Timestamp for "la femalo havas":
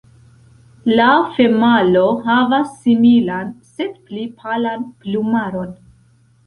0.99-2.73